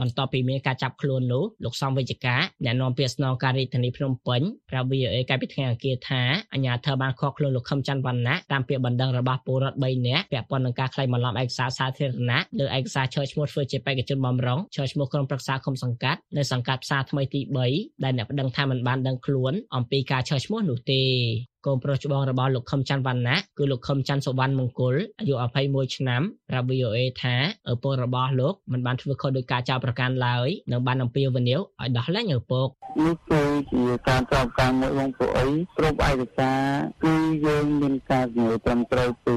[0.01, 17.41] បន្ទាប់ពីមានការចាប់ខ្លួននោះលោកសំវិជ្ជការអ្នកនាំពាក្យស្នងការរាជធានីភ្នំពេញប្រាប់ VOA កាលពីថ្ងៃអង្គារថាអាជ្ញាធរបានខកខ្លួនលោកខឹមច័ន្ទវណ្ណៈតាមពាក្យបណ្ដឹងរបស់ពលរដ្ឋ3នាក់ពាក់ព័ន្ធនឹងការក្លែងបន្លំឯកសារសាធារណៈលើឯកសារឈរឈ្មោះធ្វើជាបេក្ខជនបំរុងឈរឈ្មោះក្រុមប្រឹក្សាគុំសង្កាត់នៅសង្កាត់ផ្សារថ្មីទី
[17.73, 21.03] 3ដែលអ្នកប្តឹងថាមិនបានដឹងខ្លួនអំពីការឈរឈ្មោះនោះទេ
[21.67, 27.37] កូនប្រុសច្បងរបស់លោកខឹមច័ន្ទវណ្ណៈគឺលោកខឹមច័ន្ទសុវណ្ណមង្គលអាយុ21ឆ្នាំប្រាប់ VOA ថា
[27.73, 32.67] ឪពុករបស់លោកមិនបានធ្វើខុសដោយការចោទប្រកាន់ឡើយនិងបានអំពាវនាវឲ្យដោះលែងឪពុក
[33.01, 33.43] នេះគឺ
[33.73, 36.61] ជាការចោទប្រកាន់មួយបងប្អូនអីគ្រប់ឯកសារ
[37.05, 37.15] គឺ
[37.47, 39.37] យើងមានការជំនួយត្រឹមត្រូវពី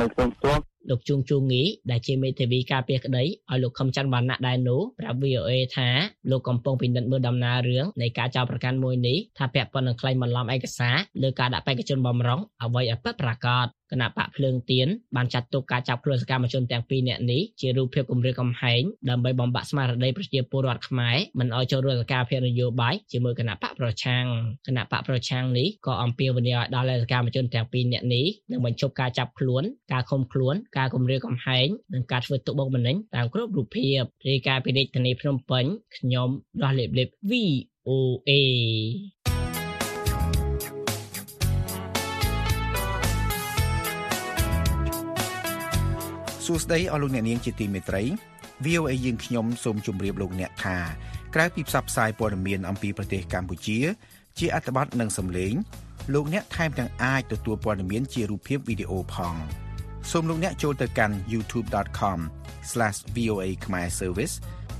[0.00, 5.88] នៅក្នុងស្រុក លោកជួងជួងងីដែលជាមេធាវីការពារក្តីឲ្យលោកខឹមច័ន្ទវណ្ណៈដែរនោះប្រាប់ VOA ថា
[6.30, 24.24] លោកកំពុងពិនិត្យមើលដំណើររឿងនៃការចោទប្រកាន់មួយនេះថាពាក់ព័ន្ធនឹងក្លែងបន្លំឯកសារលើការដាក់បេក្ខជនបំរុងអ្វីឲ្យពិតប្រាកដ គណៈបកភ្លើងទៀនបានចាត់ទុកការចាប់ខ្លួនសកម្មជនទាំងពីរនាក់នេះជារូបភាពគម្រាមកំហែងដើម្បីបំបាក់ស្មារតីប្រជាពលរដ្ឋខ្មែរមិនឲ្យចូលរួមសកម្មភាពនយោបាយជាមួយគណៈបកប្រឆាំង
[24.66, 35.64] គណៈបកប្រឆាំងនេះក៏អំពាវនាវឲ្យដល់សកម្មជនទាំងពីរនាក់នេះនឹងបញ្ឈប់ការចាប់ខ្លួនការឃុំខ្លួនការគំរាមកំហែងនិងការធ្វើទុកបុកម្នេញតាមគ្រប់រូបភាពរាយការណ៍ពីរាជធានីភ្នំពេញ
[35.96, 36.28] ខ្ញុំ
[36.62, 38.30] ដោះលេបលេប VOA
[46.46, 48.02] សួស្តីអស់លោកអ្នកនាងជាទីមេត្រី
[48.64, 50.76] VOA យើងខ្ញុំសូមជម្រាបលោកអ្នកថា
[51.34, 53.78] ក្រៅពីផ្សព្វផ្សាយព័ត៌មានអំពីប្រទេសកម្ពុជា
[54.38, 55.54] ជាអត្ថបទនិងសំឡេង
[56.14, 59.34] លោកអ្នកថែមទាំងអាចទទួលព័ត៌មានជារូបភាពវីដេអូផង
[60.10, 64.34] សូមលោកអ្នកចូលទៅកាន់ youtube.com/voa khmer service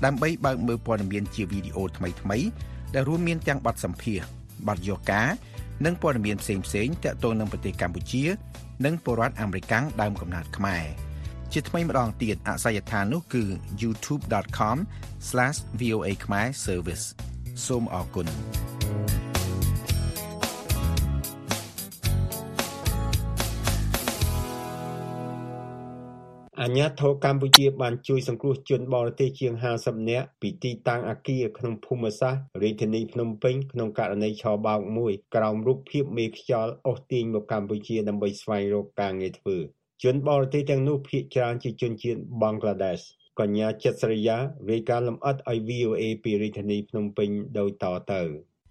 [0.05, 2.47] ដើម្បីបើកមើលព័ត៌មានជាវីដេអូថ្មីៗ
[2.93, 4.25] ដែលរួមមានទាំងបទសម្ភាសន៍
[4.67, 5.27] បទយកការ
[5.85, 6.63] និងព័ត៌មានផ្សេងៗ
[7.03, 8.23] ទាក់ទងនឹងប្រទេសកម្ពុជា
[8.85, 10.85] និងពលរដ្ឋអាមេរិកដើមកំណើតខ្មែរ។
[11.53, 13.43] ជាថ្មីម្ដងទៀតអាសយដ្ឋាននោះគឺ
[13.81, 17.05] youtube.com/voa khmer service
[17.65, 18.27] សូមអរគុណ
[26.61, 39.57] អាញាធរកម្ពុជាបានជួយសង្គ្រោះជនបរទេសជាង50នាក់ពីទីតាំងអគារក្នុងភូមិសាស្ត្ររាជធានីភ្នំពេញក្នុងករណីឆបោកមួយក្រោមរូបភាពមេខ្យល់អូសទាញមកកម្ពុជាដើម្បីស្វែងរកការងារធ្វើ។
[40.03, 42.99] ជនបរទេសទាំងនោះភាគច្រើនជាជនជាតិបង់ក្លាដេស
[43.39, 44.37] កញ្ញាចិត្តស្រីយ៉ា
[44.71, 48.21] រាយការណ៍លម្អិតឲ្យ VOA ពីរាជធានីភ្នំពេញដូចតទៅ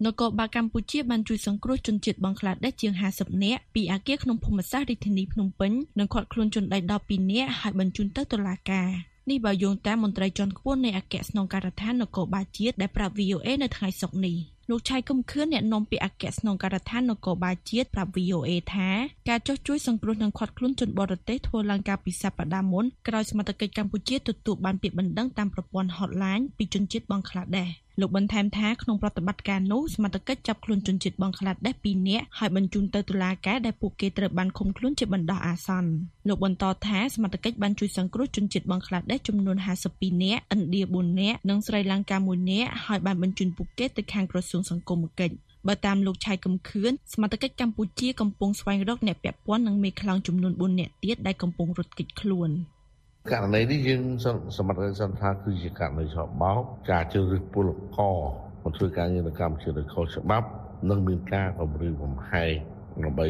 [0.07, 8.89] នគរបាលកម្ពុជាបានជួយសង្គ្រោះជនជាតិបង់ក្លាដេសជាង50នាក់ពីអាគារក្នុងភូមិសាស្ត្ររាជធានីភ្នំពេញនិងឃាត់ខ្លួនជនដៃដល់2នាក់ហើយបញ្ជូនទៅតុលាការ
[9.31, 14.37] នេះបើយោងតាមមន្ត្រីជាន់ខ្ពស់នៃអគ្គស្នងការដ្ឋាននគរបាលជាតិដែលប្រាប់ VOA នៅថ្ងៃសុក្រនេះ
[14.71, 18.91] លោកឆៃកំខឿនអ្នកនាំពាក្យអគ្គស្នងការដ្ឋាននគរបាលជាតិប្រាប់ VOA ថា
[19.29, 27.69] ការចុះជួយសង្គ្រោះនិងឃាត់ខ្លួនជនបរទេសធ្វើឡើងកាលពីសប្តាហ៍មុនក្រោយសមត្ថកិច្ចកម្ពុជាទទួលបានពាក្យបណ្ដឹងតាមប្រព័ន្ធ hotline ពីជនជាតិបង់ក្លាដេស
[28.01, 35.91] លោកបន្ថែមថាក្នុងប្រតិបត្តិការនោះសមត្ថកិច្ចចាប់ខ្លួនជនជាតិបង់ក្លាដេស2នាក់ហើយបញ្ជូនទៅតុលាការដែលពួកគេត្រូវបានឃុំខ្លួនជាបណ្ដោះអាសន្ន
[36.29, 39.57] លោកបន្តថាសមត្ថកិច្ចបានជួយសង្គ្រោះជនជាតិបង់ក្លាដេសចំនួន
[39.91, 45.35] 52នាក់ឥណ្ឌា4នាក់និងស្រីលង្កា1នាក់ហើយបានបញ្ជូនពួកគេទៅខាងក្រសួងសង្គមកិច្ច
[45.69, 52.53] បើតាមលោកឆៃកំខឿនសមត្ថកិច្ចកម្ពុជាកំពុងស្វែងរកអ្នកពាក់ព័ន្ធនឹងមេខ្លោងចំនួន4នាក់ទៀតដែលកំពុងរត់គេចខ្លួន។
[53.31, 54.03] ករណីនេះយើង
[54.57, 58.19] សមត្ថកិច្ចសន្និដ្ឋានគឺជាករណីឆបោកការជ្រើសរើសពលករ
[58.63, 60.47] មកធ្វើការងារនៅកម្ពុជាដោយខុសច្បាប់
[60.91, 62.53] និងមានការគំរាមកំហែង
[63.05, 63.27] ដើម្បី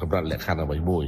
[0.00, 1.04] កម្រិតលក្ខខណ្ឌអ្វីមួយ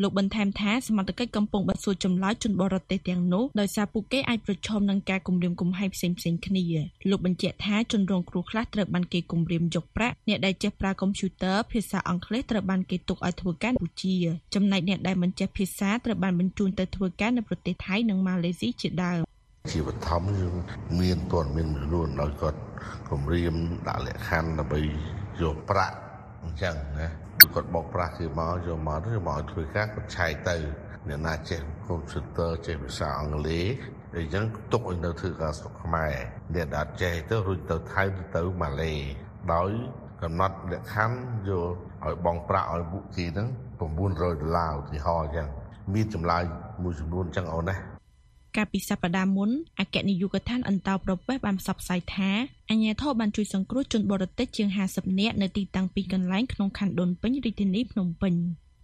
[0.00, 6.64] លោកបន្ថែមថាសមត្ថកិច្ចកំពុងបន្សួរចម្លើយជនបរទេសទាំងនោះដោយសារពួកគេអាចប្រឈមនឹងការគំរាមកំហែងផ្សេងៗគ្នា
[7.10, 14.16] លោកបញ្ជាក់ថាជនរងគ្រោះខ្លះត្រូវបានគេគំរាមយកប្រាក់អ្នកដែលចេះប្រើកុំព្យូទ័រភាសាអង់គ្លេសត្រូវបានគេទុកឲ្យធ្វើការកម្ពុជា
[14.54, 19.20] ចំណែកអ្នកដែលមិនចេះភាសាត្រូវបានបញ្ជូនទៅធ្វើការនៅប្រទេសថៃនិងម៉ាឡេស៊ីជាដើម
[19.72, 20.54] ជាបឋមយើង
[21.00, 22.58] មានព័ត៌មានមួយចំនួនដោយគាត់
[23.08, 23.54] គម្រាម
[23.88, 24.80] ដាក់លក្ខខណ្ឌដើម្បី
[25.42, 25.96] យកប្រាក់
[26.44, 27.08] អញ្ចឹងណា
[27.42, 30.56] គឺគាត់បោកប្រាស់គេមកយកមកទៅមកឲ្យធ្វើការគាត់ឆែកទៅ
[31.08, 33.66] អ្នកណាចេះកុំព្យូទ័រចេះភាសាអង់គ្លេស
[34.16, 36.14] អញ្ចឹងទុកឲ្យនៅធ្វើការស្រុកខ្មែរ
[36.54, 38.92] អ្នកដែលចេះទៅរួចទៅថៃទៅទៅម៉ាឡេ
[39.54, 39.70] ដោយ
[40.22, 41.74] កំណត់លក្ខខណ្ឌយក
[42.06, 43.48] ឲ្យបងប្រាក់ឲ្យពួកគេហ្នឹង
[43.80, 45.48] 900ដុល្លារឧទាហរណ៍អញ្ចឹង
[45.94, 46.42] មានចម្លើយ
[46.82, 47.76] មួយចំនួនអញ្ចឹងអូនណា
[48.56, 52.30] កាលពីសប្តាហ៍មុនអគ្គនាយកដ្ឋានអន្តោប្រវេសន៍បានផ្សព្វផ្សាយថា
[52.70, 58.34] អាជ្ញាធរបានជួយសង្គ្រោះជនបរទេសជាង50នាក់នៅទីតាំងពីរកន្លែងក្នុងខណ្ឌដូនពេញរាជធានីភ្នំពេញ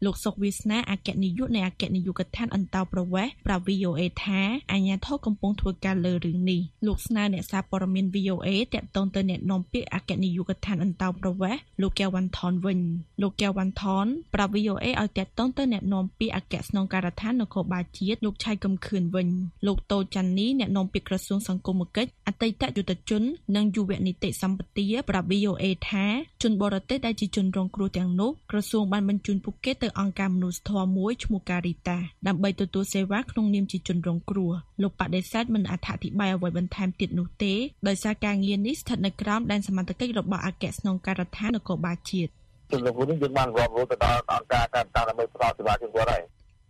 [0.05, 4.41] លោកសុកវាសនាអគ្គនាយកនៃអគ្គនាយកដ្ឋានអន្តោប្រវេសន៍ប្រាប់ VOA ថា
[4.73, 12.79] អាជ្ញាធរកំពុងធ្វើការលើរឿងនេះលោកស្នើអ្នកសារព័ត៌មាន VOA តាក់ទងទៅអ្នកនាំពាក្យអគ្គនាយកដ្ឋានអន្តោប្រវេសន៍លោកកែវវ៉ាន់ថនវិញ
[13.23, 19.29] លោកកែវវ៉ាន់ថនប្រាប់ VOA ឲ្យតាក់ទងទៅអ្នកនាំពាក្យអគ្គស្នងការដ្ឋាននគរបាលជាតិលោកឆៃកំខឿនវិញ
[19.67, 23.23] លោកតូចន្ទនីអ្នកនាំពាក្យក្រសួងសង្គមគិច្ចអតីតយុទ្ធជន
[23.57, 26.07] និងយុវនីតិសម្បទាប្រាប់ VOA ថា
[26.43, 37.55] ជនបរទេសដែលជាជនរងគ្រោះទាំងនោះក្រសួងបានបញ្ជូនពួកគេទៅអង្គការមនុស្សធម៌មួយឈ្មោះ Caritas ដើម្បីទទួលសេវាក្នុងនាមជាជនរងគ្រោះលោកបដិសេធមិនអត្ថាធិប្បាយអ្វីបន្ថែមទៀតនោះទេ
[37.88, 42.31] ដោយសារការងារនេះស្ថិតនៅក្រោមដែនសមត្ថកិច្ចរបស់អគ្គស្នងការដ្ឋាននគរបាលជាតិ
[42.72, 46.22] ជំនុំនេះយើងបានរាប់រយទៅដល់អង្គការការតាមដើម្បីផ្តល់សេវាជូនគាត់ហើយ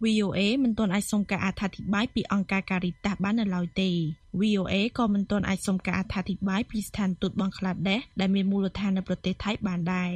[0.05, 3.91] VOA មិនទាន់អាចសុំការអត្ថាធិប្បាយពីអង្គការ Caritas បាននៅឡើយទេ
[4.41, 10.13] VOA ក៏មិនទាន់អាចសុំការអត្ថាធិប្បាយពីស្ថានទូតបង់ក្លាដេសដែលមានមូលដ្ឋាននៅប្រទេសថៃបានដែរ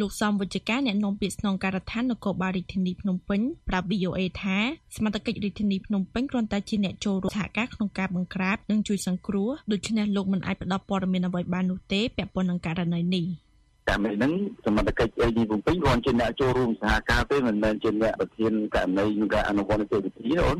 [0.00, 4.58] លោកសំវិជ្ជការអ្នកនាំពាក្យស្នងការដ្ឋាននគរបាលរាជធានីភ្នំពេញប្រាប់ VOA ថា
[4.96, 13.26] សមត្ថកិច្ចរាជធានីភ្នំពេញគ្រាន់តែជាអ្នកចូលរួមសហការក្នុងការបង្ក្រាបនិងជួយសង្គ្រោះដូច្នេះលោកមិនអាចផ្ដល់ព័ត៌មានអ្វីបាននោះទេពាក់ព័ន្ធនឹងករណីនេះ។
[13.88, 14.32] ករណីហ្នឹង
[14.64, 20.56] សមត្ថកិច្ច AD ភ្នំពេញគ្រាន់ជាអ្នកចូលរួមសហការទេមិនមែនជាអ្នកប្រធានករណីនឹងការអនុវត្តនីតិវិធីទេអូន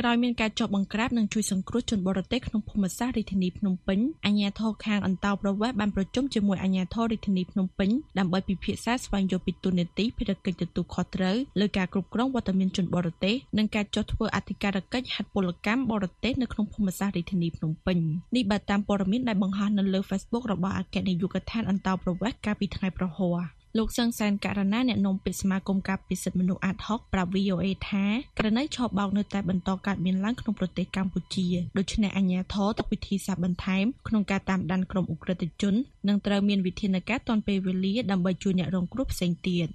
[0.00, 17.98] ក្រោយមានការចុះបង្ក្រាបនិងជួយសង្គ្រោះជនបរទេសក្នុងភូមិសាស្ត្ររាជធានីភ្នំពេញអាជ្ញាធរខាងអន្តោប្រវេសន៍បានប្រជុំជាមួយអាជ្ញាធររាជធានីភ្នំពេញដើម្បីពិភាក្សាស្វែងយល់ពីទូនាទីភារកិច្ចទទួលខុសត្រូវលើការគ្រប់គ្រងវត្តមានជនបរទេសនិងការចុះធ្វើអធិការកិច្ចហត្ថពលកម្មបរទេសនៅក្នុងភូមិសាស្ត្ររាជធានីភ្នំពេញ
[18.36, 28.04] នេះបើតាមព័ត៌មានដែលបង្ហោះនៅលើ Facebook របស់អគ្គនាយកដ្ឋានអន្តោប្រវេសន៍កាលពីថ្ងៃប្រហ័ស លោកសង្សានករណាអ្នកនាំពាក្យសមាគមការពិសិដ្ឋមនុស្សអាត់ហុកប្រាប់ VOA ថា
[28.38, 31.46] ករណីឆបោកនៅតែបន្តកើតមានឡើងក្នុងប្រទេសកម្ពុជា
[31.78, 35.74] ដូច្នេះអាជ្ញាធរទុកវិធីសាស្ត្របន្ថែមក្នុងការតាមដានក្រុមអ ுக ្រិតជន
[36.08, 39.68] និងត្រូវមានវិធានការទាន់ពេលវេលាដើម្បីជួយអ្នករងគ្រោះផ្សេងទៀត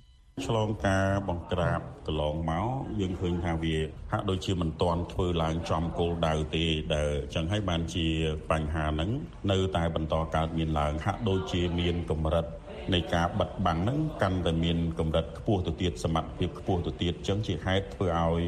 [0.45, 2.67] ឆ្លងការបង្ក្រាបកន្លងមក
[2.99, 3.75] យើងឃើញថាវា
[4.11, 8.07] ហាក់ដូចជាមិនទាន់ធ្វើឡើងចំគោលដៅទេដែលចឹងហើយបានជា
[8.51, 9.09] បញ្ហាហ្នឹង
[9.51, 12.45] នៅតែបន្តកើតមានឡើងហាក់ដូចជាមានកម្រិត
[12.93, 18.43] នៃការបិទបាំងហ្នឹងកាន់តែមានកម្រិតខ្ពស់ទៅទៀតសមត្ថភាពខ្ពស់ទៅទៀតអញ្ចឹងជាហេតុធ្វើឲ្យ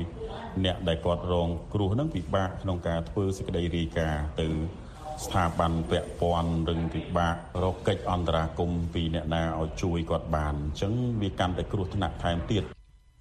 [0.66, 4.48] អ្នកដែលគាត់រងគ្រោះហ្នឹងពិបាកក្នុងការធ្វើសេចក្តីរាយការណ៍ទៅ
[5.26, 12.64] ស្ថាប័នពាក់ព័ន្ធរឹងពិបាករកកិច្ចអន្តរាគមន៍ពីអ្នកណាឲ្យជួយគាត់បានអញ្ចឹងវាកាន់តែគ្រោះថ្នាក់ថែមទៀត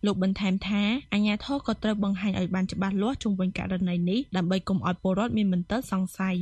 [0.07, 6.39] លោកបន្ថែមថាអាជ្ញាធរក៏ត្រូវបង្ហាញឲ្យបានច្បាស់លាស់ជុំវិញករណីនេះដើម្បីកុំឲ្យពលរដ្ឋមានមន្ទិលសង្ស័យ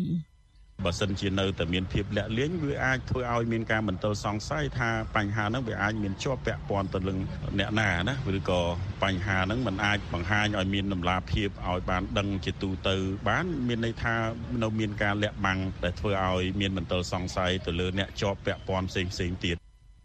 [0.83, 7.19] បើសិនជានៅតែមានភាពលាក់លៀងវាអាចធ្វើឲ្យមានការមន្ទិលសង្ស័យថាបញ្ហាហ្នឹងវាអាចមានជាប់ពាក់ព័ន្ធទៅនឹង
[7.59, 8.61] អ្នកណាណាឬក៏
[9.03, 12.97] បញ្ហាហ្នឹងมันអាចបង្ហាញឲ្យមានដំណាភាពឲ្យបានដឹងជាទូទៅ
[13.29, 14.15] បានមានន័យថា
[14.63, 19.57] នៅមានការលាក់បាំងដែលធ្វើឲ្យមានមន្ទិលសង្ស័យទៅលើអ្នកជាប់ពាក់ព័ន្ធផ្សេងផ្សេងទៀត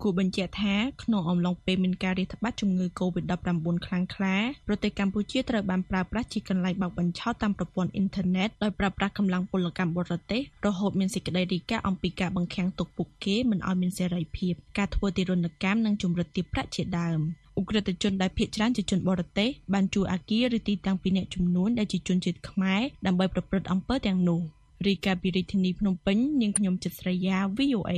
[0.01, 4.35] គួរបញ្ជាក់ថាក្នុងអំឡុងពេលមានការរាតត្បាតជំងឺ Covid-19 ខ្លាំងក្លា
[4.67, 17.19] ប្រទេសកម្ពុជាត្រូវបានប្រើប្រាស់ជាកន្លែងបោកបញ្ឆោតតាមប្រព័ន្ធអ៊ីនធឺណិតដោយប្រើប្រាស់កម្លាំងពលកម្មបរទេសរហូតមានសេចក្តីរាយការណ៍អំពីការបង្ខាំងទុកពួកគេមិនឲ្យមានសេរីភាពការធ្វើទារុណកម្មនិងជំរិតទាបប្រាក់ជាដើម
[17.57, 24.41] អ ுக ្រិតជនដែលភៀសច្រើនជាជនបរទេសបានជួលអាគារឬទីតាំងពីអ្នកចំនួនដែលជាជនជាតិខ្មែរដើម្បីប្រព្រឹត្តអំពើទាំងនោះ
[24.85, 27.93] រីកាពីរាជធានីភ្នំពេញនាងខ្ញុំចិត្តស្រីយ៉ា VOA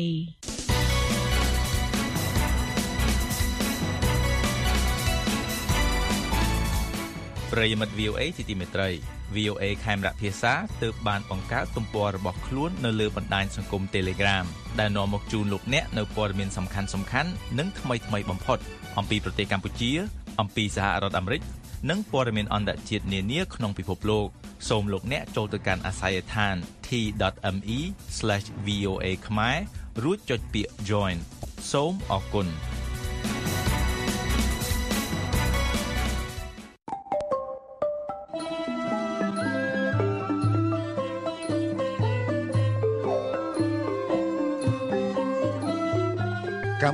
[7.51, 8.89] ប្រិយមិត្ត VOA ជាទីមេត្រី
[9.35, 14.45] VOA ខេមរៈភាសាទើបបានបង្កើតទំព័ររបស់ខ្លួននៅលើបណ្ដាញសង្គម Telegram
[14.79, 18.59] ដែលនាំមកជូនលោកអ្នកនៅព័ត៌មានសំខាន់សំខាន់និងថ្មីថ្មីបំផុត
[18.97, 19.91] អំពីប្រទេសកម្ពុជា
[20.41, 21.41] អំពីសហរដ្ឋអាមេរិក
[21.89, 24.27] និងព័ត៌មានអន្តរជាតិនានាក្នុងពិភពលោក
[24.69, 26.55] សូមលោកអ្នកចូលទៅកាន់អាស័យដ្ឋាន
[26.87, 29.57] t.me/voa ខ្មែរ
[30.03, 31.15] រួចចុចពាក្យ join
[31.71, 32.47] សូមអរគុណ